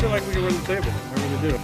[0.00, 0.92] Feel like we can win the table.
[1.12, 1.58] Really do.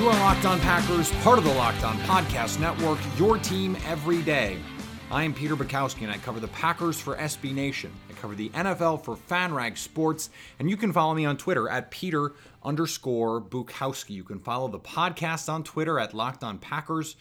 [0.00, 4.22] You are Locked On Packers, part of the Locked On Podcast Network, your team every
[4.22, 4.58] day.
[5.10, 7.90] I am Peter Bukowski, and I cover the Packers for SB Nation.
[8.08, 10.30] I cover the NFL for FanRag Sports,
[10.60, 14.10] and you can follow me on Twitter at Peter underscore Bukowski.
[14.10, 17.16] You can follow the podcast on Twitter at Locked On Packers,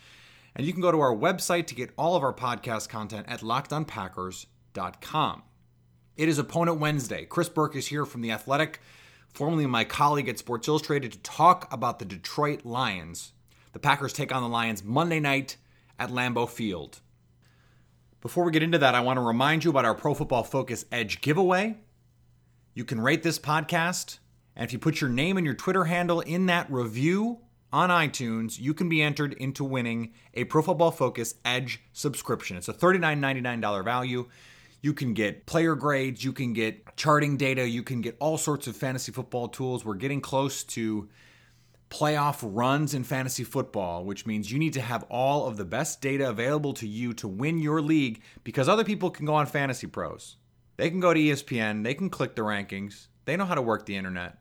[0.56, 3.40] and you can go to our website to get all of our podcast content at
[3.40, 5.44] lockedonpackers.com.
[6.16, 7.26] It is Opponent Wednesday.
[7.26, 8.80] Chris Burke is here from The Athletic,
[9.30, 13.32] formerly my colleague at Sports Illustrated, to talk about the Detroit Lions.
[13.72, 15.58] The Packers take on the Lions Monday night
[15.98, 17.00] at Lambeau Field.
[18.22, 20.86] Before we get into that, I want to remind you about our Pro Football Focus
[20.92, 21.78] Edge giveaway.
[22.76, 24.20] You can rate this podcast,
[24.56, 27.40] and if you put your name and your Twitter handle in that review
[27.72, 32.56] on iTunes, you can be entered into winning a Pro Football Focus Edge subscription.
[32.56, 34.30] It's a $39.99 value.
[34.84, 38.68] You can get player grades, you can get charting data, you can get all sorts
[38.68, 39.86] of fantasy football tools.
[39.86, 41.08] We're getting close to
[41.90, 46.02] playoff runs in fantasy football, which means you need to have all of the best
[46.02, 49.88] data available to you to win your league because other people can go on Fantasy
[49.88, 50.36] Pros.
[50.76, 53.86] They can go to ESPN, they can click the rankings, they know how to work
[53.86, 54.40] the internet.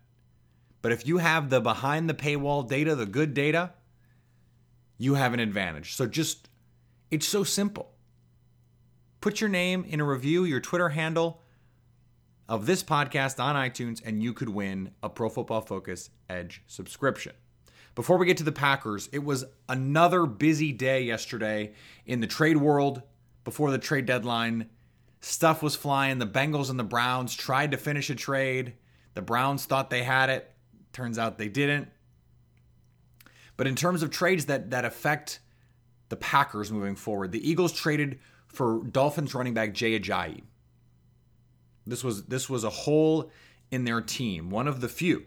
[0.81, 3.75] But if you have the behind the paywall data, the good data,
[4.99, 5.95] you have an advantage.
[5.95, 6.49] So just,
[7.13, 7.92] it's so simple.
[9.23, 11.41] Put your name in a review, your Twitter handle
[12.49, 17.33] of this podcast on iTunes, and you could win a Pro Football Focus Edge subscription.
[17.95, 21.73] Before we get to the Packers, it was another busy day yesterday
[22.05, 23.03] in the trade world
[23.45, 24.69] before the trade deadline.
[25.21, 26.19] Stuff was flying.
[26.19, 28.73] The Bengals and the Browns tried to finish a trade.
[29.15, 30.53] The Browns thought they had it.
[30.93, 31.87] Turns out they didn't.
[33.57, 35.39] But in terms of trades that that affect
[36.09, 38.19] the Packers moving forward, the Eagles traded
[38.53, 40.43] for Dolphins running back Jay Ajayi.
[41.87, 43.31] This was this was a hole
[43.71, 45.25] in their team, one of the few.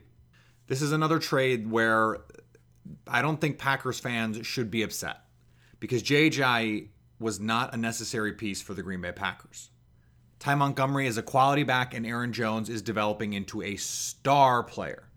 [0.68, 2.20] This is another trade where
[3.08, 5.18] I don't think Packers fans should be upset
[5.80, 9.70] because Jay Ajayi was not a necessary piece for the Green Bay Packers.
[10.40, 15.10] Ty Montgomery is a quality back, and Aaron Jones is developing into a star player.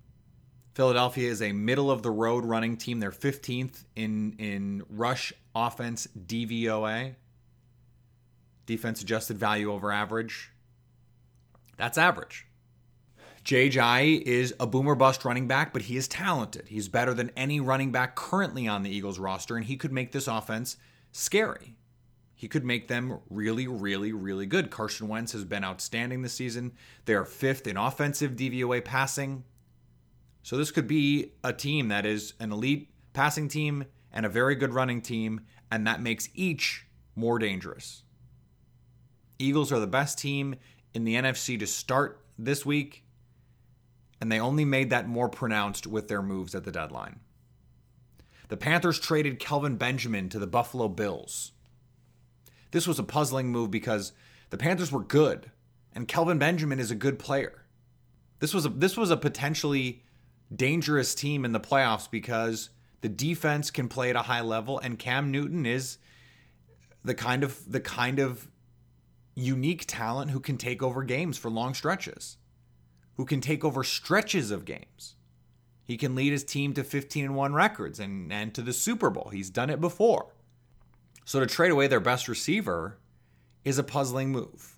[0.74, 3.00] Philadelphia is a middle of the road running team.
[3.00, 7.16] They're 15th in in rush offense DVOA
[8.68, 10.52] defense adjusted value over average.
[11.78, 12.46] That's average.
[13.42, 16.68] Jai is a boomer bust running back, but he is talented.
[16.68, 20.12] He's better than any running back currently on the Eagles roster, and he could make
[20.12, 20.76] this offense
[21.12, 21.78] scary.
[22.34, 24.70] He could make them really, really, really good.
[24.70, 26.72] Carson Wentz has been outstanding this season.
[27.06, 29.44] They are fifth in offensive DVOA passing.
[30.42, 34.56] So this could be a team that is an elite passing team and a very
[34.56, 35.40] good running team,
[35.70, 36.86] and that makes each
[37.16, 38.02] more dangerous.
[39.38, 40.56] Eagles are the best team
[40.94, 43.04] in the NFC to start this week,
[44.20, 47.20] and they only made that more pronounced with their moves at the deadline.
[48.48, 51.52] The Panthers traded Kelvin Benjamin to the Buffalo Bills.
[52.70, 54.12] This was a puzzling move because
[54.50, 55.50] the Panthers were good,
[55.94, 57.64] and Kelvin Benjamin is a good player.
[58.40, 60.02] This was a this was a potentially
[60.54, 64.98] dangerous team in the playoffs because the defense can play at a high level and
[64.98, 65.98] Cam Newton is
[67.04, 68.48] the kind of the kind of
[69.38, 72.36] unique talent who can take over games for long stretches,
[73.16, 75.14] who can take over stretches of games.
[75.84, 79.10] He can lead his team to 15 and 1 records and, and to the Super
[79.10, 79.30] Bowl.
[79.32, 80.34] He's done it before.
[81.24, 82.98] So to trade away their best receiver
[83.64, 84.76] is a puzzling move.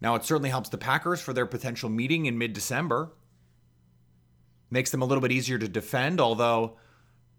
[0.00, 3.12] Now, it certainly helps the Packers for their potential meeting in mid December.
[4.70, 6.76] Makes them a little bit easier to defend, although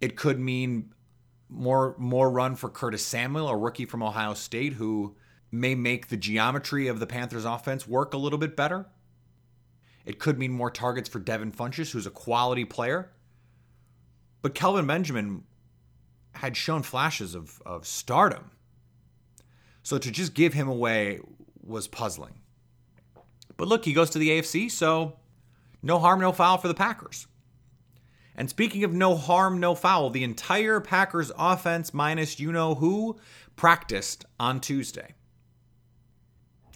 [0.01, 0.93] it could mean
[1.47, 5.15] more more run for Curtis Samuel, a rookie from Ohio State who
[5.51, 8.85] may make the geometry of the Panthers offense work a little bit better.
[10.05, 13.11] It could mean more targets for Devin Funchess, who's a quality player.
[14.41, 15.43] But Kelvin Benjamin
[16.33, 18.51] had shown flashes of, of stardom.
[19.83, 21.19] So to just give him away
[21.63, 22.39] was puzzling.
[23.57, 25.17] But look, he goes to the AFC, so
[25.81, 27.27] no harm, no foul for the Packers.
[28.35, 33.19] And speaking of no harm, no foul, the entire Packers offense, minus you know who,
[33.57, 35.13] practiced on Tuesday.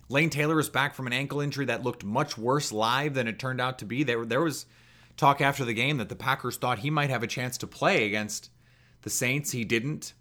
[0.10, 3.40] Lane Taylor is back from an ankle injury that looked much worse live than it
[3.40, 4.04] turned out to be.
[4.04, 4.66] There, there was
[5.18, 8.06] talk after the game that the Packers thought he might have a chance to play
[8.06, 8.50] against
[9.02, 9.52] the Saints.
[9.52, 10.14] He didn't,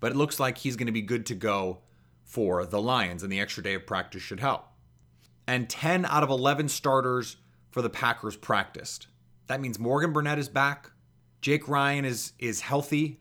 [0.00, 1.80] but it looks like he's going to be good to go
[2.24, 4.66] for the Lions, and the extra day of practice should help.
[5.46, 7.36] And 10 out of 11 starters
[7.70, 9.08] for the Packers practiced.
[9.48, 10.90] That means Morgan Burnett is back.
[11.40, 13.20] Jake Ryan is is healthy.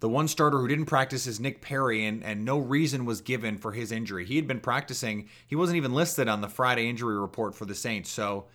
[0.00, 3.58] The one starter who didn't practice is Nick Perry, and, and no reason was given
[3.58, 4.24] for his injury.
[4.24, 7.74] He had been practicing, he wasn't even listed on the Friday injury report for the
[7.74, 8.10] Saints.
[8.10, 8.46] So,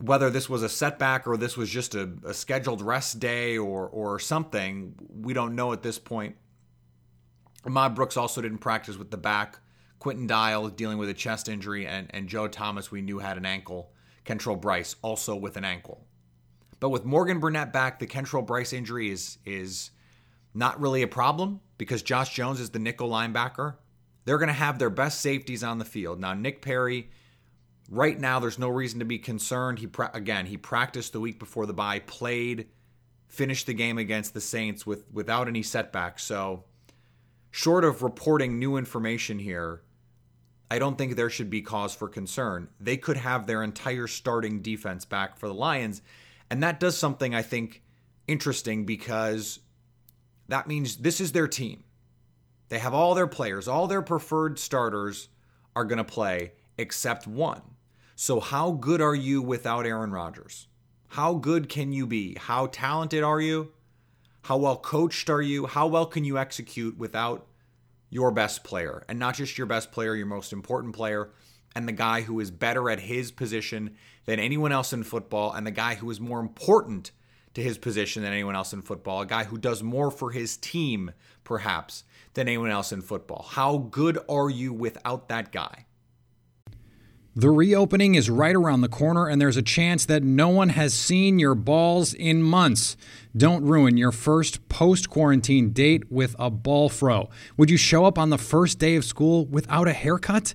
[0.00, 3.88] whether this was a setback or this was just a, a scheduled rest day or,
[3.88, 6.36] or something, we don't know at this point.
[7.64, 9.58] Ahmad Brooks also didn't practice with the back.
[9.98, 13.46] Quinton Dial dealing with a chest injury, and, and Joe Thomas, we knew had an
[13.46, 13.90] ankle.
[14.24, 16.06] Kentrell Brice also with an ankle.
[16.80, 19.90] But with Morgan Burnett back, the Kentrell Brice injury is is
[20.56, 23.74] not really a problem because Josh Jones is the nickel linebacker.
[24.24, 26.18] They're going to have their best safeties on the field.
[26.18, 27.10] Now, Nick Perry,
[27.90, 29.78] right now, there's no reason to be concerned.
[29.78, 32.68] He again, he practiced the week before the bye, played,
[33.28, 36.24] finished the game against the Saints with without any setbacks.
[36.24, 36.64] So,
[37.50, 39.82] short of reporting new information here,
[40.70, 42.68] I don't think there should be cause for concern.
[42.80, 46.02] They could have their entire starting defense back for the Lions,
[46.50, 47.82] and that does something I think
[48.26, 49.60] interesting because
[50.48, 51.84] that means this is their team.
[52.68, 55.28] They have all their players, all their preferred starters
[55.74, 57.62] are going to play except one.
[58.14, 60.68] So, how good are you without Aaron Rodgers?
[61.08, 62.34] How good can you be?
[62.38, 63.72] How talented are you?
[64.42, 65.66] How well coached are you?
[65.66, 67.46] How well can you execute without
[68.10, 69.04] your best player?
[69.08, 71.30] And not just your best player, your most important player,
[71.74, 75.66] and the guy who is better at his position than anyone else in football, and
[75.66, 77.10] the guy who is more important
[77.56, 80.58] to his position than anyone else in football, a guy who does more for his
[80.58, 81.10] team,
[81.42, 82.04] perhaps,
[82.34, 83.46] than anyone else in football.
[83.50, 85.86] How good are you without that guy?
[87.34, 90.92] The reopening is right around the corner, and there's a chance that no one has
[90.92, 92.94] seen your balls in months.
[93.34, 97.30] Don't ruin your first post quarantine date with a ball fro.
[97.56, 100.54] Would you show up on the first day of school without a haircut?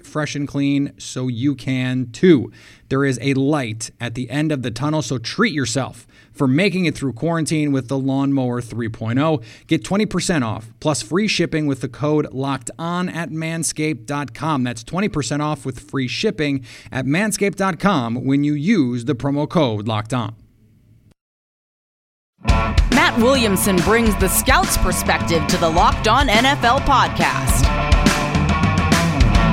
[0.05, 2.51] fresh and clean so you can too.
[2.89, 6.85] There is a light at the end of the tunnel, so treat yourself for making
[6.85, 9.43] it through quarantine with the Lawnmower 3.0.
[9.67, 14.63] Get 20% off plus free shipping with the code locked on at manscaped.com.
[14.63, 20.13] That's 20% off with free shipping at manscaped.com when you use the promo code locked
[20.13, 20.35] on.
[22.43, 27.80] Matt Williamson brings the scout's perspective to the Locked On NFL podcast.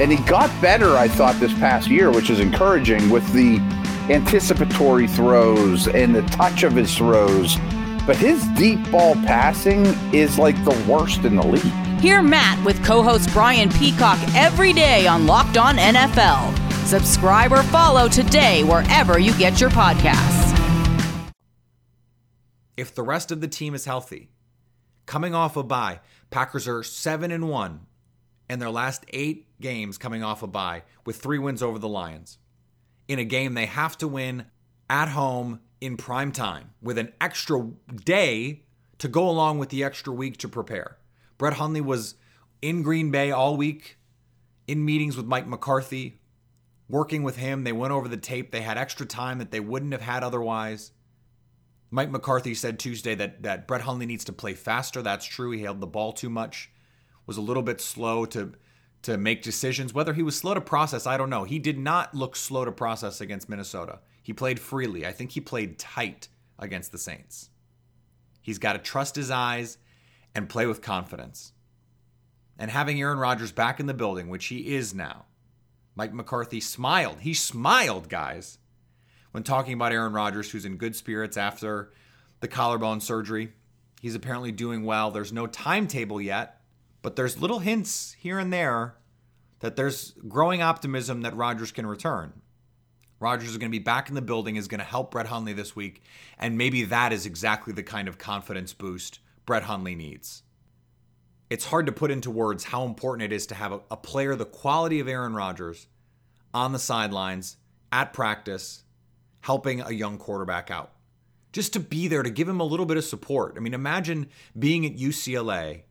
[0.00, 3.58] and he got better, I thought, this past year, which is encouraging with the
[4.08, 7.58] anticipatory throws and the touch of his throws.
[8.06, 12.00] But his deep ball passing is like the worst in the league.
[12.00, 16.56] Hear Matt with co host Brian Peacock every day on Locked On NFL.
[16.86, 20.48] Subscribe or follow today wherever you get your podcasts.
[22.74, 24.30] If the rest of the team is healthy,
[25.04, 27.80] coming off a bye, Packers are 7 and 1
[28.50, 32.38] and their last eight games coming off a bye with three wins over the Lions.
[33.06, 34.46] In a game they have to win
[34.90, 37.70] at home in prime time with an extra
[38.04, 38.64] day
[38.98, 40.98] to go along with the extra week to prepare.
[41.38, 42.16] Brett Hundley was
[42.60, 43.98] in Green Bay all week
[44.66, 46.18] in meetings with Mike McCarthy,
[46.88, 47.62] working with him.
[47.62, 48.50] They went over the tape.
[48.50, 50.90] They had extra time that they wouldn't have had otherwise.
[51.88, 55.02] Mike McCarthy said Tuesday that, that Brett Hundley needs to play faster.
[55.02, 55.52] That's true.
[55.52, 56.70] He held the ball too much,
[57.30, 58.54] was a little bit slow to
[59.02, 59.94] to make decisions.
[59.94, 61.44] Whether he was slow to process, I don't know.
[61.44, 64.00] He did not look slow to process against Minnesota.
[64.20, 65.06] He played freely.
[65.06, 66.26] I think he played tight
[66.58, 67.50] against the Saints.
[68.42, 69.78] He's got to trust his eyes
[70.34, 71.52] and play with confidence.
[72.58, 75.26] And having Aaron Rodgers back in the building, which he is now,
[75.94, 77.20] Mike McCarthy smiled.
[77.20, 78.58] He smiled, guys,
[79.30, 81.92] when talking about Aaron Rodgers, who's in good spirits after
[82.40, 83.52] the collarbone surgery.
[84.00, 85.12] He's apparently doing well.
[85.12, 86.59] There's no timetable yet,
[87.02, 88.96] but there's little hints here and there
[89.60, 92.32] that there's growing optimism that Rodgers can return.
[93.20, 95.52] Rodgers is going to be back in the building, is going to help Brett Hundley
[95.52, 96.02] this week,
[96.38, 100.42] and maybe that is exactly the kind of confidence boost Brett Hundley needs.
[101.50, 104.34] It's hard to put into words how important it is to have a, a player
[104.36, 105.88] the quality of Aaron Rodgers
[106.54, 107.56] on the sidelines,
[107.92, 108.84] at practice,
[109.40, 110.92] helping a young quarterback out.
[111.52, 113.54] Just to be there to give him a little bit of support.
[113.56, 114.28] I mean, imagine
[114.58, 115.82] being at UCLA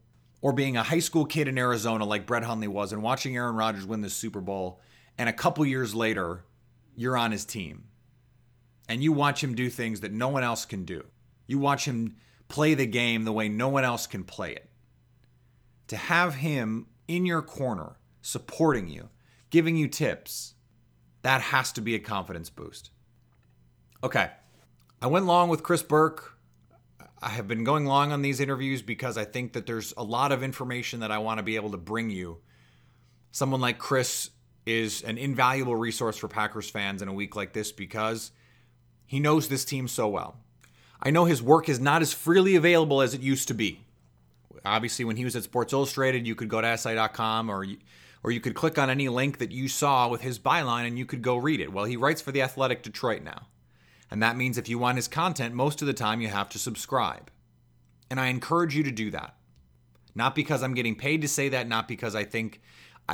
[0.42, 3.56] or being a high school kid in Arizona like Brett Hundley was and watching Aaron
[3.56, 4.80] Rodgers win the Super Bowl,
[5.18, 6.46] and a couple years later,
[6.96, 7.86] you're on his team.
[8.88, 11.06] And you watch him do things that no one else can do.
[11.46, 12.16] You watch him
[12.48, 14.70] play the game the way no one else can play it.
[15.90, 19.10] To have him in your corner, supporting you,
[19.50, 20.56] giving you tips,
[21.22, 22.92] that has to be a confidence boost.
[24.04, 24.30] Okay.
[25.02, 26.38] I went long with Chris Burke.
[27.22, 30.32] I have been going long on these interviews because I think that there's a lot
[30.32, 32.38] of information that I want to be able to bring you.
[33.32, 34.30] Someone like Chris
[34.66, 38.32] is an invaluable resource for Packers fans in a week like this because
[39.06, 40.38] he knows this team so well.
[41.02, 43.82] I know his work is not as freely available as it used to be.
[44.66, 47.66] Obviously, when he was at Sports Illustrated, you could go to SI.com or
[48.22, 51.06] or you could click on any link that you saw with his byline and you
[51.06, 51.72] could go read it.
[51.72, 53.48] Well, he writes for the Athletic Detroit now.
[54.12, 56.60] And that means if you want his content, most of the time you have to
[56.60, 57.30] subscribe.
[58.10, 59.36] And I encourage you to do that.
[60.16, 62.62] Not because I'm getting paid to say that, not because I think,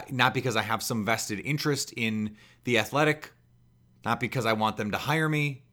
[0.09, 3.33] not because I have some vested interest in the athletic,
[4.05, 5.63] not because I want them to hire me.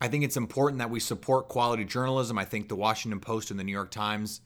[0.00, 2.38] I think it's important that we support quality journalism.
[2.38, 4.40] I think the Washington Post and the New York Times,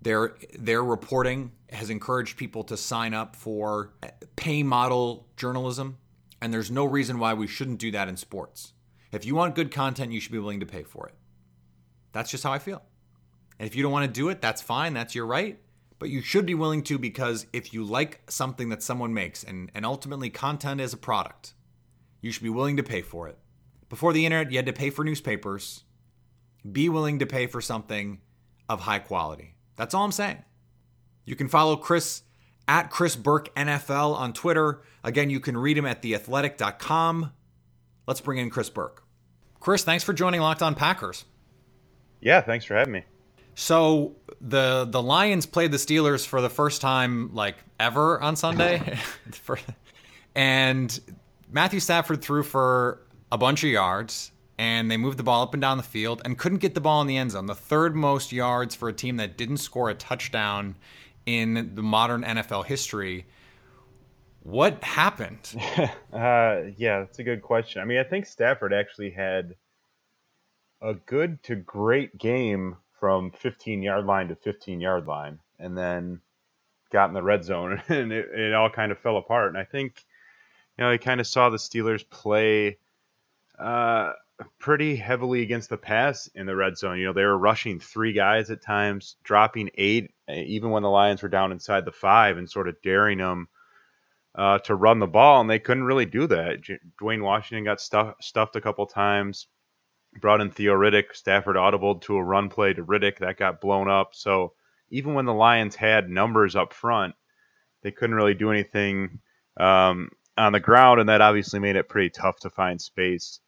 [0.00, 3.92] their their reporting has encouraged people to sign up for
[4.36, 5.98] pay model journalism,
[6.40, 8.72] and there's no reason why we shouldn't do that in sports.
[9.12, 11.14] If you want good content, you should be willing to pay for it.
[12.12, 12.82] That's just how I feel.
[13.58, 14.94] And if you don't want to do it, that's fine.
[14.94, 15.60] That's your right.
[15.98, 19.70] But you should be willing to because if you like something that someone makes, and,
[19.74, 21.54] and ultimately content is a product,
[22.20, 23.38] you should be willing to pay for it.
[23.88, 25.84] Before the internet, you had to pay for newspapers.
[26.70, 28.20] Be willing to pay for something
[28.68, 29.54] of high quality.
[29.76, 30.42] That's all I'm saying.
[31.24, 32.22] You can follow Chris
[32.66, 34.82] at Chris Burke NFL on Twitter.
[35.04, 37.32] Again, you can read him at theathletic.com.
[38.12, 39.02] Let's bring in Chris Burke.
[39.58, 41.24] Chris, thanks for joining Locked On Packers.
[42.20, 43.04] Yeah, thanks for having me.
[43.54, 48.98] So the the Lions played the Steelers for the first time like ever on Sunday,
[50.34, 51.00] and
[51.50, 53.00] Matthew Stafford threw for
[53.32, 56.36] a bunch of yards, and they moved the ball up and down the field and
[56.36, 57.46] couldn't get the ball in the end zone.
[57.46, 60.76] The third most yards for a team that didn't score a touchdown
[61.24, 63.24] in the modern NFL history.
[64.42, 65.54] What happened?
[66.12, 67.80] uh, yeah, that's a good question.
[67.80, 69.54] I mean, I think Stafford actually had
[70.80, 76.20] a good to great game from 15 yard line to 15 yard line, and then
[76.90, 79.48] got in the red zone, and it, it all kind of fell apart.
[79.48, 80.04] And I think,
[80.76, 82.78] you know, I kind of saw the Steelers play
[83.60, 84.12] uh,
[84.58, 86.98] pretty heavily against the pass in the red zone.
[86.98, 91.22] You know, they were rushing three guys at times, dropping eight, even when the Lions
[91.22, 93.46] were down inside the five, and sort of daring them
[94.34, 96.62] uh, to run the ball, and they couldn't really do that.
[96.62, 99.46] J- Dwayne Washington got stuff, stuffed a couple times.
[100.20, 101.14] Brought in Theo Riddick.
[101.14, 104.10] Stafford audibled to a run play to Riddick that got blown up.
[104.12, 104.52] So
[104.90, 107.14] even when the Lions had numbers up front,
[107.82, 109.20] they couldn't really do anything
[109.58, 113.40] um, on the ground, and that obviously made it pretty tough to find space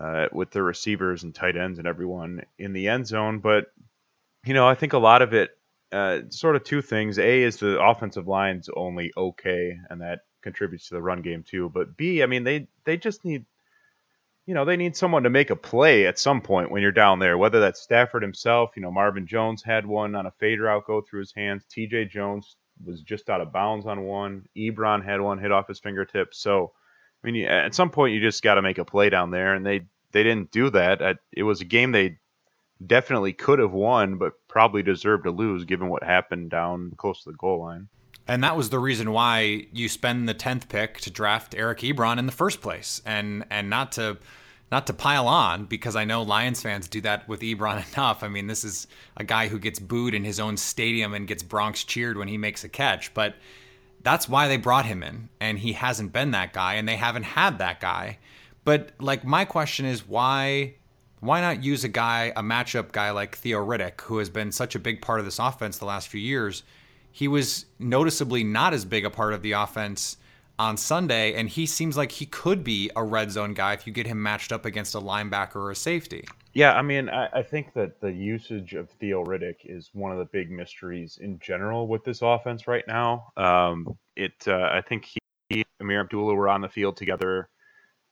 [0.00, 3.40] uh, with the receivers and tight ends and everyone in the end zone.
[3.40, 3.66] But
[4.44, 5.50] you know, I think a lot of it
[5.92, 7.18] uh, sort of two things.
[7.18, 11.70] A is the offensive line's only okay, and that contributes to the run game too.
[11.72, 13.44] But B, I mean, they they just need,
[14.46, 17.18] you know, they need someone to make a play at some point when you're down
[17.18, 17.38] there.
[17.38, 21.00] Whether that's Stafford himself, you know, Marvin Jones had one on a fade route go
[21.00, 21.64] through his hands.
[21.70, 22.06] T.J.
[22.06, 24.46] Jones was just out of bounds on one.
[24.56, 26.38] Ebron had one hit off his fingertips.
[26.38, 26.72] So,
[27.22, 29.64] I mean, at some point you just got to make a play down there, and
[29.64, 31.18] they they didn't do that.
[31.32, 32.18] It was a game they
[32.84, 37.30] definitely could have won, but probably deserved to lose given what happened down close to
[37.30, 37.88] the goal line.
[38.26, 42.18] And that was the reason why you spend the tenth pick to draft Eric Ebron
[42.18, 44.18] in the first place, and and not to
[44.70, 48.22] not to pile on because I know Lions fans do that with Ebron enough.
[48.22, 48.86] I mean, this is
[49.16, 52.36] a guy who gets booed in his own stadium and gets Bronx cheered when he
[52.36, 53.34] makes a catch, but
[54.02, 57.24] that's why they brought him in, and he hasn't been that guy, and they haven't
[57.24, 58.18] had that guy.
[58.64, 60.74] But like my question is why
[61.20, 64.74] why not use a guy, a matchup guy like Theo Riddick, who has been such
[64.74, 66.62] a big part of this offense the last few years?
[67.10, 70.16] He was noticeably not as big a part of the offense
[70.58, 73.92] on Sunday, and he seems like he could be a red zone guy if you
[73.92, 76.24] get him matched up against a linebacker or a safety.
[76.52, 80.18] Yeah, I mean, I, I think that the usage of Theo Riddick is one of
[80.18, 83.28] the big mysteries in general with this offense right now.
[83.36, 85.18] Um, it, uh, I think he,
[85.50, 87.48] and Ameer Abdullah were on the field together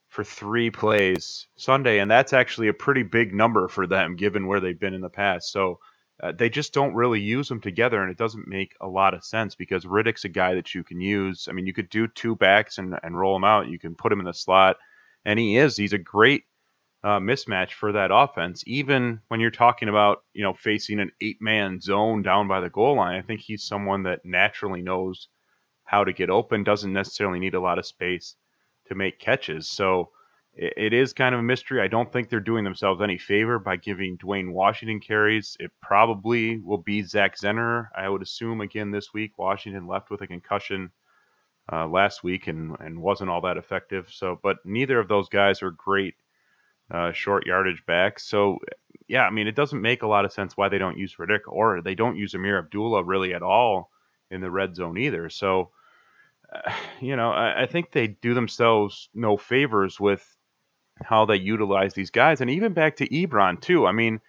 [0.07, 4.59] for three plays Sunday, and that's actually a pretty big number for them given where
[4.59, 5.51] they've been in the past.
[5.51, 5.79] So
[6.21, 9.23] uh, they just don't really use them together, and it doesn't make a lot of
[9.23, 11.47] sense because Riddick's a guy that you can use.
[11.47, 13.67] I mean, you could do two backs and, and roll him out.
[13.67, 14.77] You can put him in the slot,
[15.25, 15.77] and he is.
[15.77, 16.45] He's a great
[17.03, 18.63] uh, mismatch for that offense.
[18.65, 22.69] Even when you're talking about you know facing an eight man zone down by the
[22.69, 25.27] goal line, I think he's someone that naturally knows
[25.83, 26.63] how to get open.
[26.63, 28.35] Doesn't necessarily need a lot of space
[28.87, 29.67] to make catches.
[29.67, 30.09] So
[30.53, 31.81] it, it is kind of a mystery.
[31.81, 35.57] I don't think they're doing themselves any favor by giving Dwayne Washington carries.
[35.59, 37.89] It probably will be Zach Zenner.
[37.95, 39.37] I would assume again this week.
[39.37, 40.91] Washington left with a concussion.
[41.69, 44.07] Uh, last week and, and wasn't all that effective.
[44.09, 46.15] So, but neither of those guys are great
[46.89, 48.25] uh, short yardage backs.
[48.25, 48.59] So,
[49.09, 51.41] yeah, I mean, it doesn't make a lot of sense why they don't use Riddick
[51.45, 53.91] or they don't use Ameer Abdullah really at all
[54.31, 55.29] in the red zone either.
[55.29, 55.71] So,
[57.01, 60.25] you know, I, I, think they do themselves no favors with
[61.03, 63.85] how they utilize these guys, and even back to Ebron too.
[63.85, 64.19] I mean,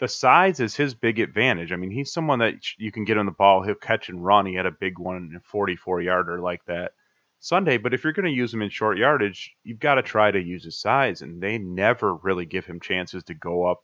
[0.00, 1.72] the size is his big advantage.
[1.72, 4.46] I mean, he's someone that you can get on the ball, he'll catch and run.
[4.46, 6.92] He had a big one, a 44 yarder like that
[7.38, 7.76] Sunday.
[7.76, 10.40] But if you're going to use him in short yardage, you've got to try to
[10.40, 13.82] use his size, and they never really give him chances to go up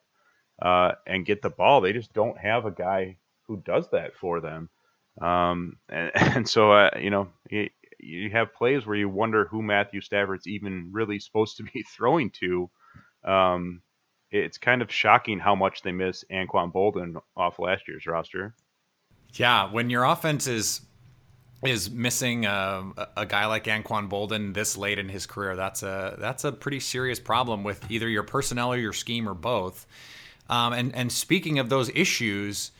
[0.60, 1.82] uh, and get the ball.
[1.82, 4.70] They just don't have a guy who does that for them.
[5.20, 9.62] Um, and, and so, uh, you know, you, you, have plays where you wonder who
[9.62, 12.70] Matthew Stafford's even really supposed to be throwing to.
[13.24, 13.82] Um,
[14.30, 18.54] it's kind of shocking how much they miss Anquan Boldin off last year's roster.
[19.34, 20.80] Yeah, when your offense is
[21.64, 22.84] is missing a,
[23.16, 26.80] a guy like Anquan Boldin this late in his career, that's a that's a pretty
[26.80, 29.86] serious problem with either your personnel or your scheme or both.
[30.48, 32.72] Um, and and speaking of those issues,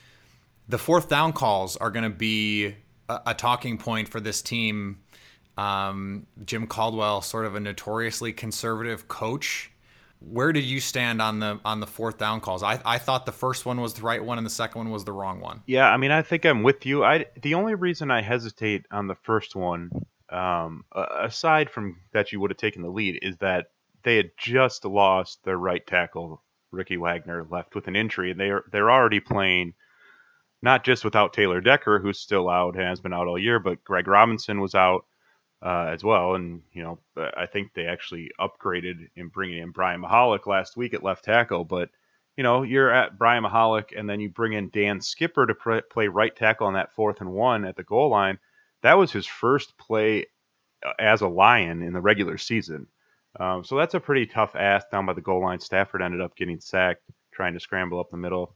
[0.68, 2.74] the fourth down calls are going to be
[3.08, 4.98] a, a, talking point for this team.
[5.56, 9.70] Um, Jim Caldwell, sort of a notoriously conservative coach.
[10.20, 12.62] Where did you stand on the on the fourth down calls?
[12.62, 15.04] I, I thought the first one was the right one and the second one was
[15.04, 15.62] the wrong one.
[15.66, 17.04] Yeah, I mean, I think I'm with you.
[17.04, 19.90] I the only reason I hesitate on the first one,
[20.30, 23.66] um, aside from that you would have taken the lead, is that
[24.04, 28.50] they had just lost their right tackle, Ricky Wagner, left with an injury, and they
[28.50, 29.74] are they're already playing
[30.62, 34.08] not just without Taylor Decker, who's still out has been out all year, but Greg
[34.08, 35.04] Robinson was out
[35.62, 36.34] uh, as well.
[36.34, 40.94] And, you know, I think they actually upgraded in bringing in Brian Mihalik last week
[40.94, 41.64] at left tackle.
[41.64, 41.90] But,
[42.36, 45.78] you know, you're at Brian Mihalik and then you bring in Dan Skipper to pr-
[45.90, 48.38] play right tackle on that fourth and one at the goal line.
[48.82, 50.26] That was his first play
[50.86, 52.86] uh, as a Lion in the regular season.
[53.38, 55.60] Um, so that's a pretty tough ask down by the goal line.
[55.60, 58.54] Stafford ended up getting sacked trying to scramble up the middle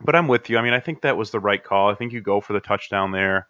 [0.00, 0.58] but I'm with you.
[0.58, 1.90] I mean, I think that was the right call.
[1.90, 3.48] I think you go for the touchdown there.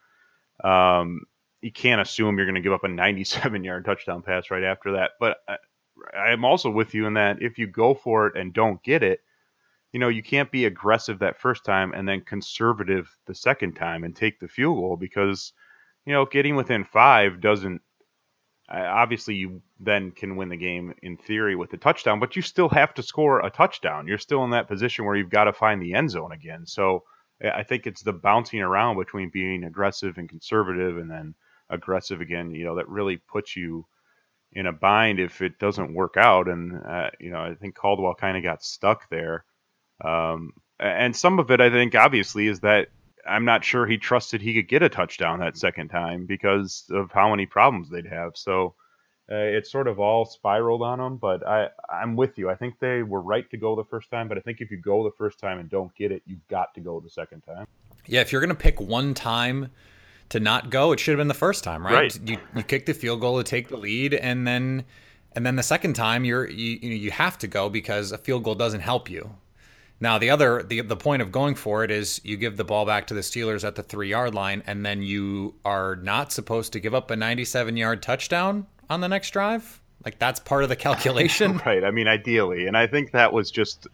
[0.63, 1.23] Um,
[1.61, 4.93] you can't assume you're going to give up a 97 yard touchdown pass right after
[4.93, 5.13] that.
[5.21, 5.57] But I,
[6.17, 9.21] I'm also with you in that if you go for it and don't get it,
[9.93, 14.05] you know, you can't be aggressive that first time and then conservative the second time
[14.05, 15.53] and take the field goal because,
[16.07, 17.83] you know, getting within five doesn't
[18.73, 22.69] obviously you then can win the game in theory with a touchdown, but you still
[22.71, 24.07] have to score a touchdown.
[24.07, 26.67] You're still in that position where you've got to find the end zone again.
[26.67, 27.05] So
[27.43, 31.35] I think it's the bouncing around between being aggressive and conservative and then
[31.69, 33.87] aggressive again, you know, that really puts you
[34.53, 36.49] in a bind if it doesn't work out.
[36.49, 39.45] And, uh, you know, I think Caldwell kind of got stuck there.
[40.05, 42.89] Um, and some of it, I think, obviously, is that
[43.29, 47.11] I'm not sure he trusted he could get a touchdown that second time because of
[47.13, 48.33] how many problems they'd have.
[48.37, 48.75] So
[49.31, 51.17] uh, it sort of all spiraled on them.
[51.17, 52.51] But I, I'm with you.
[52.51, 54.29] I think they were right to go the first time.
[54.29, 56.75] But I think if you go the first time and don't get it, you've got
[56.75, 57.67] to go the second time.
[58.07, 59.71] Yeah, if you're going to pick one time
[60.31, 61.95] to not go, it should have been the first time, right?
[61.95, 62.29] right.
[62.29, 64.85] You you kick the field goal to take the lead, and then
[65.33, 68.19] and then the second time you're you you, know, you have to go because a
[68.19, 69.31] field goal doesn't help you.
[70.03, 72.85] Now the other the the point of going for it is you give the ball
[72.85, 76.73] back to the Steelers at the three yard line, and then you are not supposed
[76.73, 79.81] to give up a 97 yard touchdown on the next drive.
[80.05, 81.85] Like that's part of the calculation, right?
[81.85, 83.87] I mean, ideally, and I think that was just,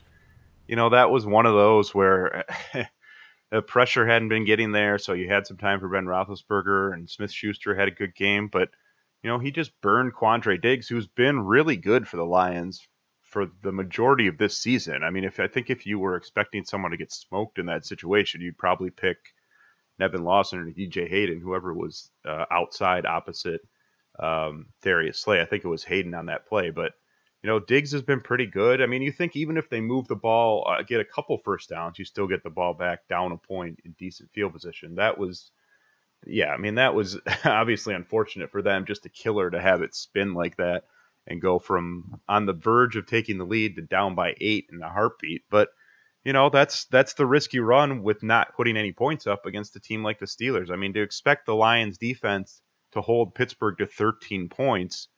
[0.66, 2.47] you know, that was one of those where
[3.51, 7.11] the pressure hadn't been getting there, so you had some time for Ben Roethlisberger and
[7.11, 8.71] Smith Schuster had a good game, but
[9.23, 12.88] you know he just burned Quandre Diggs, who's been really good for the Lions
[13.29, 15.03] for the majority of this season.
[15.05, 17.85] I mean, if I think if you were expecting someone to get smoked in that
[17.85, 19.19] situation, you'd probably pick
[19.99, 23.61] Nevin Lawson or DJ Hayden, whoever was uh, outside opposite
[24.19, 25.41] um, Darius Slay.
[25.41, 26.93] I think it was Hayden on that play, but
[27.43, 28.83] you know, Diggs has been pretty good.
[28.83, 31.69] I mean, you think even if they move the ball, uh, get a couple first
[31.69, 34.97] downs, you still get the ball back down a point in decent field position.
[34.97, 35.53] That was,
[36.27, 39.95] yeah, I mean, that was obviously unfortunate for them, just a killer to have it
[39.95, 40.85] spin like that
[41.29, 44.83] and go from on the verge of taking the lead to down by eight in
[44.83, 45.43] a heartbeat.
[45.51, 45.69] But
[46.25, 49.77] you know that's that's the risk you run with not putting any points up against
[49.77, 50.71] a team like the Steelers.
[50.71, 52.61] I mean, to expect the Lions defense
[52.93, 55.09] to hold Pittsburgh to 13 points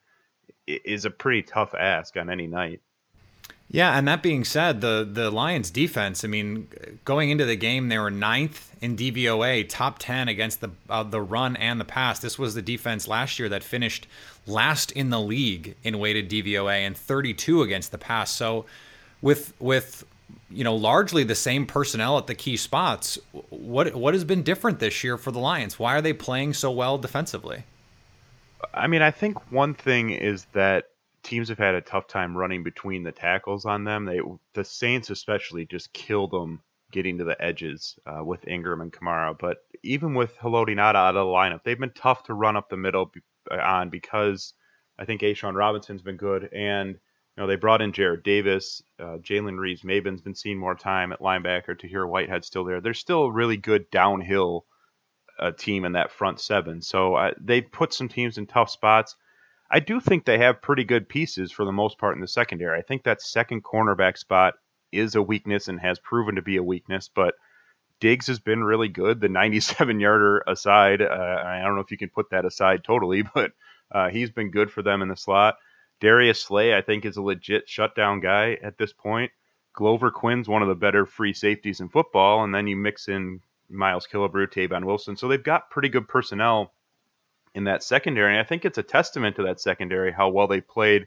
[0.66, 2.80] is a pretty tough ask on any night.
[3.72, 6.66] Yeah, and that being said, the the Lions defense, I mean,
[7.04, 11.20] going into the game they were ninth in DVOA, top 10 against the uh, the
[11.20, 12.18] run and the pass.
[12.18, 14.08] This was the defense last year that finished
[14.46, 18.32] last in the league in weighted DVOA and 32 against the pass.
[18.32, 18.66] So
[19.22, 20.04] with with
[20.50, 24.80] you know largely the same personnel at the key spots, what what has been different
[24.80, 25.78] this year for the Lions?
[25.78, 27.62] Why are they playing so well defensively?
[28.74, 30.89] I mean, I think one thing is that
[31.22, 34.04] teams have had a tough time running between the tackles on them.
[34.04, 34.20] They
[34.54, 39.36] the Saints especially just killed them getting to the edges uh, with Ingram and Kamara.
[39.38, 42.68] But even with Haloti Ngata out of the lineup, they've been tough to run up
[42.68, 43.12] the middle
[43.50, 44.54] uh, on because
[44.98, 46.96] I think A'Shawn Robinson's been good, and you
[47.36, 51.20] know they brought in Jarrad Davis, uh, Jalen Reeves Maybin's been seeing more time at
[51.20, 51.78] linebacker.
[51.78, 52.80] To Tahir Whitehead's still there.
[52.80, 54.66] They're still a really good downhill
[55.38, 56.82] uh, team in that front seven.
[56.82, 59.16] So uh, they put some teams in tough spots.
[59.70, 62.78] I do think they have pretty good pieces for the most part in the secondary.
[62.78, 64.54] I think that second cornerback spot
[64.90, 67.34] is a weakness and has proven to be a weakness, but
[68.00, 69.20] Diggs has been really good.
[69.20, 73.22] The 97 yarder aside, uh, I don't know if you can put that aside totally,
[73.34, 73.52] but
[73.92, 75.56] uh, he's been good for them in the slot.
[76.00, 79.30] Darius Slay, I think, is a legit shutdown guy at this point.
[79.74, 83.40] Glover Quin's one of the better free safeties in football, and then you mix in
[83.68, 85.16] Miles Killebrew, Tavon Wilson.
[85.16, 86.72] So they've got pretty good personnel
[87.54, 88.32] in that secondary.
[88.32, 91.06] And I think it's a testament to that secondary how well they played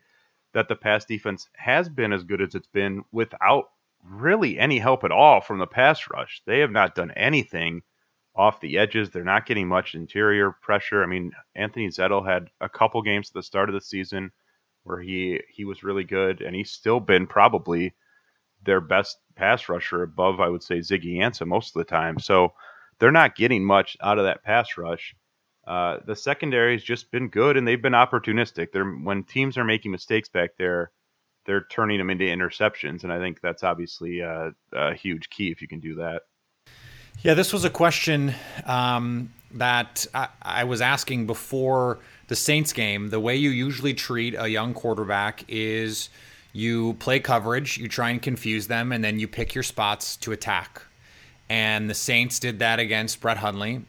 [0.54, 3.66] that the pass defense has been as good as it's been without
[4.04, 6.42] really any help at all from the pass rush.
[6.46, 7.82] They have not done anything
[8.36, 9.10] off the edges.
[9.10, 11.04] They're not getting much interior pressure.
[11.04, 14.32] I mean, Anthony Zettel had a couple games at the start of the season
[14.84, 17.94] where he he was really good, and he's still been probably
[18.66, 22.20] their best pass rusher above, I would say, Ziggy Ansah most of the time.
[22.20, 22.54] So
[23.00, 25.16] they're not getting much out of that pass rush.
[25.66, 28.72] Uh, the secondary has just been good, and they've been opportunistic.
[28.72, 30.92] They're when teams are making mistakes back there,
[31.46, 35.62] they're turning them into interceptions, and I think that's obviously a, a huge key if
[35.62, 36.24] you can do that.
[37.22, 38.34] Yeah, this was a question
[38.66, 43.10] um, that I, I, was asking before the Saints game.
[43.12, 46.10] The way you usually treat a young quarterback is
[46.52, 50.32] you play coverage, you try and confuse them, and then you pick your spots to
[50.32, 50.82] attack.
[51.50, 53.84] And the Saints did that against Brett Hundley.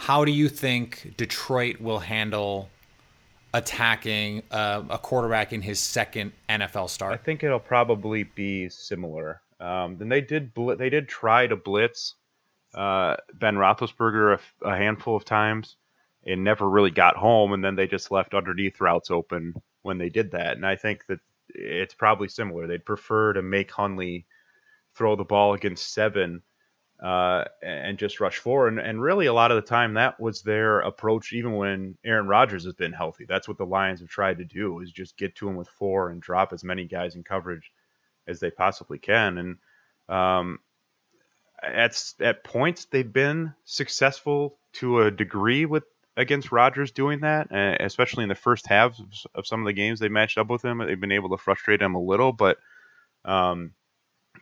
[0.00, 2.70] How do you think Detroit will handle
[3.52, 7.12] attacking uh, a quarterback in his second NFL start?
[7.12, 9.42] I think it'll probably be similar.
[9.60, 12.14] Um, then they did bl- they did try to blitz
[12.74, 15.76] uh, Ben Roethlisberger a, a, handful of times
[16.26, 20.08] and never really got home, and then they just left underneath routes open when they
[20.08, 20.56] did that.
[20.56, 22.66] And I think that it's probably similar.
[22.66, 24.24] They'd prefer to make Hundley
[24.94, 26.40] throw the ball against seven
[27.02, 28.68] uh, and just rush forward.
[28.68, 32.26] And, and, really, a lot of the time, that was their approach, even when Aaron
[32.26, 33.24] Rodgers has been healthy.
[33.26, 36.10] That's what the Lions have tried to do: is just get to him with four
[36.10, 37.72] and drop as many guys in coverage
[38.26, 39.38] as they possibly can.
[39.38, 39.58] And
[40.08, 40.58] um,
[41.62, 45.84] at at points, they've been successful to a degree with
[46.16, 50.00] against Rodgers doing that, especially in the first halves of, of some of the games
[50.00, 50.78] they matched up with him.
[50.78, 52.58] They've been able to frustrate him a little, but
[53.24, 53.72] um,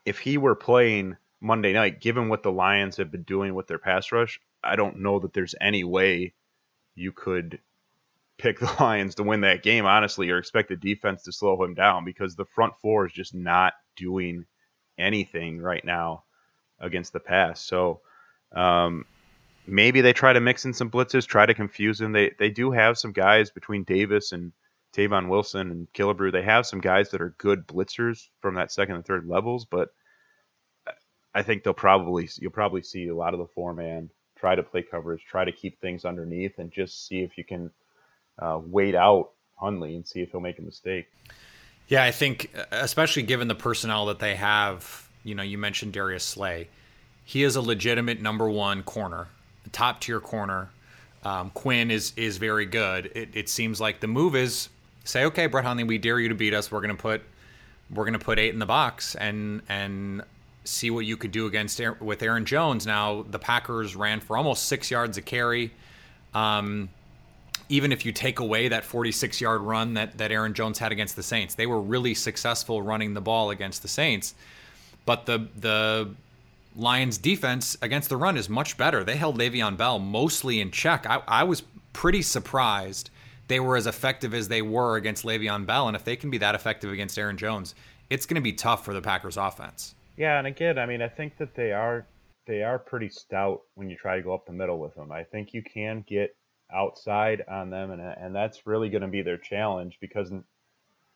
[0.04, 3.78] if he were playing Monday night, given what the Lions have been doing with their
[3.78, 6.34] pass rush, I don't know that there's any way
[6.94, 7.60] you could
[8.38, 11.74] pick the Lions to win that game, honestly, or expect the defense to slow him
[11.74, 14.46] down because the front four is just not doing
[14.98, 16.24] anything right now
[16.80, 17.60] against the pass.
[17.60, 18.00] So
[18.52, 19.04] um,
[19.66, 22.12] maybe they try to mix in some blitzes, try to confuse him.
[22.12, 24.52] They they do have some guys between Davis and
[24.96, 26.32] Tavon Wilson and Killebrew.
[26.32, 29.90] They have some guys that are good blitzers from that second and third levels, but
[31.38, 34.62] I think they'll probably you'll probably see a lot of the four man try to
[34.62, 37.70] play coverage, try to keep things underneath, and just see if you can
[38.40, 41.06] uh, wait out Hundley and see if he'll make a mistake.
[41.86, 46.24] Yeah, I think especially given the personnel that they have, you know, you mentioned Darius
[46.24, 46.68] Slay.
[47.24, 49.28] He is a legitimate number one corner,
[49.70, 50.70] top tier corner.
[51.24, 53.12] Um, Quin is is very good.
[53.14, 54.70] It, it seems like the move is
[55.04, 56.72] say, okay, Brett Hundley, we dare you to beat us.
[56.72, 57.22] We're gonna put
[57.94, 60.24] we're gonna put eight in the box and and
[60.68, 62.86] see what you could do against with Aaron Jones.
[62.86, 65.72] Now the Packers ran for almost six yards a carry.
[66.34, 66.88] Um,
[67.68, 71.16] even if you take away that 46 yard run that, that Aaron Jones had against
[71.16, 74.34] the Saints, they were really successful running the ball against the Saints.
[75.04, 76.10] But the the
[76.76, 79.02] Lions defense against the run is much better.
[79.02, 81.06] They held Le'Veon Bell mostly in check.
[81.06, 83.10] I, I was pretty surprised
[83.48, 85.88] they were as effective as they were against Le'Veon Bell.
[85.88, 87.74] And if they can be that effective against Aaron Jones,
[88.10, 89.94] it's going to be tough for the Packers offense.
[90.18, 92.04] Yeah, and again, I mean, I think that they are
[92.48, 95.12] they are pretty stout when you try to go up the middle with them.
[95.12, 96.34] I think you can get
[96.74, 100.32] outside on them, and and that's really going to be their challenge because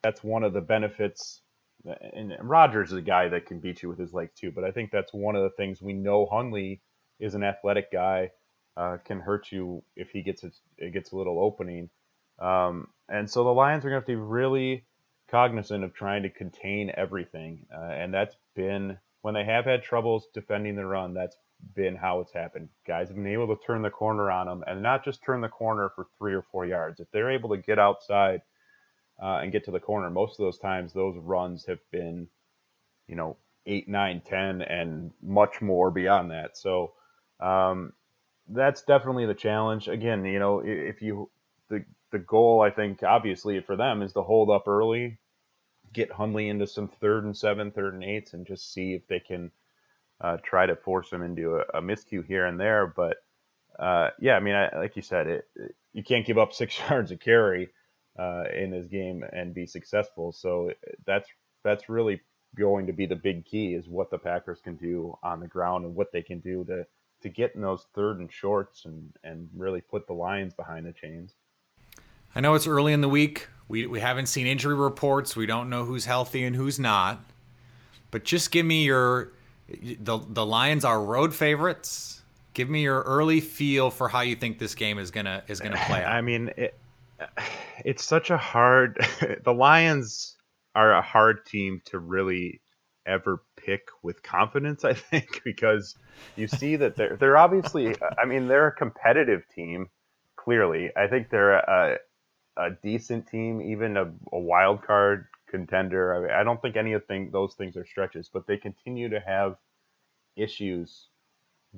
[0.04, 1.42] that's one of the benefits.
[1.84, 4.70] And Rodgers is a guy that can beat you with his legs too, but I
[4.70, 6.26] think that's one of the things we know.
[6.26, 6.80] Hundley
[7.18, 8.30] is an athletic guy,
[8.76, 11.90] uh, can hurt you if he gets a, it gets a little opening,
[12.38, 14.84] um, and so the Lions are going to have to be really
[15.32, 20.28] cognizant of trying to contain everything, uh, and that's been when they have had troubles
[20.32, 21.14] defending the run.
[21.14, 21.36] That's
[21.74, 22.68] been how it's happened.
[22.86, 25.48] Guys have been able to turn the corner on them and not just turn the
[25.48, 27.00] corner for three or four yards.
[27.00, 28.42] If they're able to get outside
[29.22, 32.28] uh, and get to the corner, most of those times those runs have been,
[33.08, 36.56] you know, eight, nine, ten, and much more beyond that.
[36.58, 36.92] So
[37.40, 37.92] um,
[38.48, 39.88] that's definitely the challenge.
[39.88, 41.30] Again, you know, if you
[41.70, 45.18] the the goal, I think, obviously for them is to hold up early,
[45.92, 49.20] get Hundley into some third and seven, third and eights, and just see if they
[49.20, 49.50] can
[50.20, 52.86] uh, try to force him into a, a, miscue here and there.
[52.86, 53.16] But
[53.78, 56.78] uh, yeah, I mean, I, like you said, it, it, you can't give up six
[56.78, 57.70] yards of carry
[58.18, 60.32] uh, in this game and be successful.
[60.32, 60.72] So
[61.06, 61.28] that's
[61.64, 62.20] that's really
[62.56, 65.84] going to be the big key is what the Packers can do on the ground
[65.84, 66.86] and what they can do to
[67.22, 70.92] to get in those third and shorts and and really put the Lions behind the
[70.92, 71.34] chains.
[72.34, 73.48] I know it's early in the week.
[73.68, 75.36] We we haven't seen injury reports.
[75.36, 77.24] We don't know who's healthy and who's not.
[78.10, 79.32] But just give me your
[79.98, 82.22] the the Lions are road favorites.
[82.54, 85.80] Give me your early feel for how you think this game is gonna is gonna
[85.86, 86.12] play out.
[86.12, 86.78] I mean, it,
[87.84, 88.98] it's such a hard.
[89.44, 90.36] the Lions
[90.74, 92.60] are a hard team to really
[93.06, 94.84] ever pick with confidence.
[94.84, 95.96] I think because
[96.36, 97.96] you see that they're they're obviously.
[98.18, 99.88] I mean, they're a competitive team.
[100.36, 101.98] Clearly, I think they're a,
[102.56, 106.14] a decent team, even a, a wild card contender.
[106.14, 109.08] I, mean, I don't think any of thing, those things are stretches, but they continue
[109.10, 109.56] to have
[110.36, 111.08] issues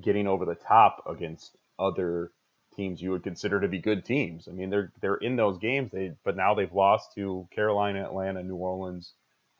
[0.01, 2.31] getting over the top against other
[2.75, 4.47] teams you would consider to be good teams.
[4.47, 8.43] I mean, they're they're in those games, they but now they've lost to Carolina, Atlanta,
[8.43, 9.13] New Orleans,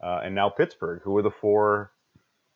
[0.03, 1.91] uh, and now Pittsburgh, who are the four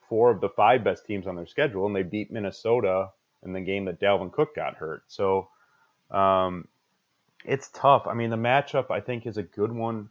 [0.08, 3.10] four of the five best teams on their schedule, and they beat Minnesota
[3.43, 5.04] in the game that Dalvin Cook got hurt.
[5.08, 5.50] So
[6.12, 6.67] um,
[7.45, 8.08] it's tough.
[8.08, 10.10] I mean, the matchup I think is a good one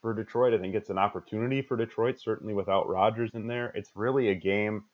[0.00, 0.54] for Detroit.
[0.54, 3.72] I think it's an opportunity for Detroit, certainly without Rodgers in there.
[3.74, 4.84] It's really a game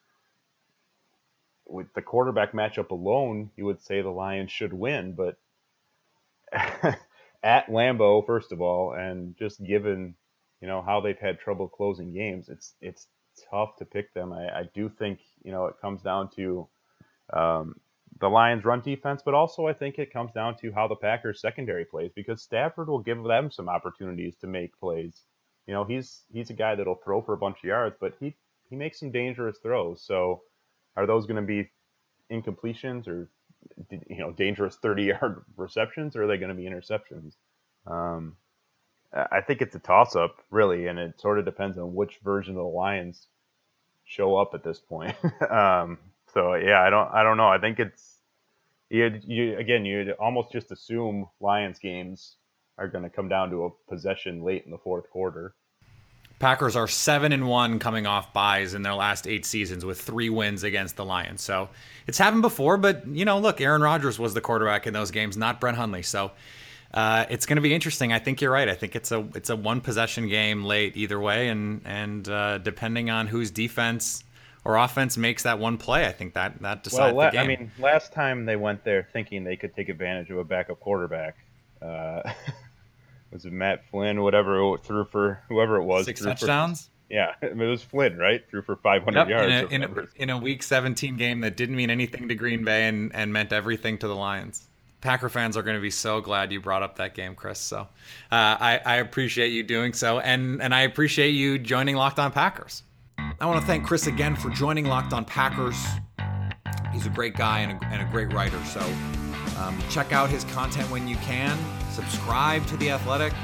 [1.67, 5.39] with the quarterback matchup alone, you would say the Lions should win, but
[7.43, 10.15] at Lambeau, first of all, and just given
[10.61, 13.09] you know how they've had trouble closing games, it's it's
[13.51, 14.33] tough to pick them.
[14.33, 16.69] I, I do think you know it comes down to
[17.33, 17.81] um,
[18.21, 21.41] the Lions' run defense, but also I think it comes down to how the Packers'
[21.41, 25.23] secondary plays because Stafford will give them some opportunities to make plays.
[25.67, 28.35] You know, he's he's a guy that'll throw for a bunch of yards, but he
[28.69, 30.03] he makes some dangerous throws.
[30.03, 30.43] So,
[30.97, 31.71] are those going to be
[32.31, 33.29] incompletions or
[33.91, 37.35] you know dangerous 30 yard receptions, or are they going to be interceptions?
[37.87, 38.37] Um,
[39.13, 42.57] I think it's a toss up, really, and it sort of depends on which version
[42.57, 43.29] of the Lions
[44.05, 45.15] show up at this point.
[45.51, 45.99] um,
[46.35, 47.49] so yeah, I don't I don't know.
[47.49, 48.19] I think it's
[48.91, 52.37] you you again you'd almost just assume Lions games
[52.77, 55.55] are going to come down to a possession late in the fourth quarter.
[56.41, 60.29] Packers are seven and one coming off byes in their last eight seasons with three
[60.29, 61.41] wins against the Lions.
[61.41, 61.69] So
[62.09, 65.37] it's happened before, but you know, look, Aaron Rodgers was the quarterback in those games,
[65.37, 66.03] not Brett Hundley.
[66.03, 66.33] So
[66.93, 68.13] uh, it's going to be interesting.
[68.13, 68.69] I think you're right.
[68.69, 72.59] I think it's a it's a one possession game late either way, and and uh,
[72.59, 74.25] depending on whose defense
[74.65, 77.45] or offense makes that one play, I think that that decides well, the game.
[77.45, 80.81] I mean, last time they went there thinking they could take advantage of a backup
[80.81, 81.37] quarterback.
[81.83, 82.23] Uh,
[83.31, 86.91] was it Matt Flynn, whatever threw for whoever it was, six touchdowns.
[87.11, 88.43] Yeah, I mean, it was Flynn, right?
[88.49, 89.73] Threw for 500 Yep, yards.
[89.73, 92.65] in, a, in, a, in a Week 17 game that didn't mean anything to Green
[92.65, 94.69] Bay and, and meant everything to the Lions.
[95.03, 97.59] Packer fans are going to be so glad you brought up that game, Chris.
[97.59, 97.87] So uh,
[98.33, 102.83] I, I appreciate you doing so, and and I appreciate you joining Locked On Packers.
[103.45, 105.77] I want to thank Chris again for joining Locked On Packers.
[106.95, 108.59] He's a great guy and a, and a great writer.
[108.65, 108.81] So
[109.59, 111.59] um, check out his content when you can.
[111.91, 113.35] Subscribe to The Athletic.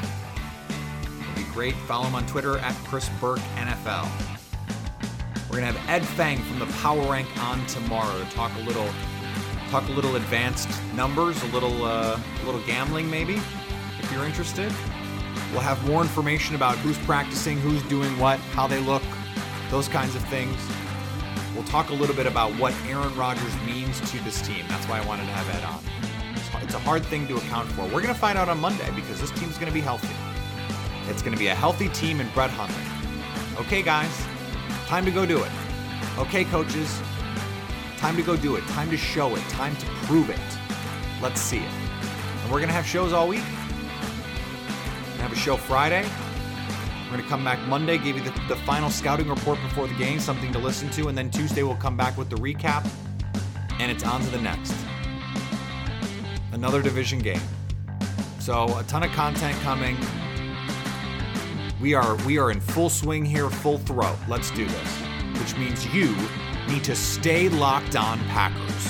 [1.10, 1.74] It'll be great.
[1.86, 4.08] Follow him on Twitter at Chris Burke NFL.
[5.50, 8.88] We're gonna have Ed Feng from the Power Rank on tomorrow to talk a little,
[9.68, 13.34] talk a little advanced numbers, a little, uh, a little gambling maybe,
[13.98, 14.72] if you're interested.
[15.52, 19.02] We'll have more information about who's practicing, who's doing what, how they look,
[19.70, 20.56] those kinds of things.
[21.54, 24.64] We'll talk a little bit about what Aaron Rodgers means to this team.
[24.68, 25.80] That's why I wanted to have Ed on.
[26.62, 27.84] It's- a hard thing to account for.
[27.86, 30.14] We're gonna find out on Monday because this team's gonna be healthy.
[31.08, 32.84] It's gonna be a healthy team in Brett Hundley.
[33.58, 34.24] Okay, guys,
[34.86, 35.50] time to go do it.
[36.16, 37.00] Okay, coaches,
[37.98, 38.64] time to go do it.
[38.68, 39.42] Time to show it.
[39.48, 40.38] Time to prove it.
[41.20, 41.72] Let's see it.
[42.42, 43.44] And we're gonna have shows all week.
[45.18, 46.08] Have a show Friday.
[47.10, 50.20] We're gonna come back Monday, give you the, the final scouting report before the game,
[50.20, 52.88] something to listen to, and then Tuesday we'll come back with the recap,
[53.80, 54.72] and it's on to the next.
[56.52, 57.40] Another division game.
[58.38, 59.96] So a ton of content coming.
[61.80, 64.16] We are we are in full swing here, full throat.
[64.28, 64.98] Let's do this.
[65.40, 66.14] Which means you
[66.68, 68.89] need to stay locked on Packers.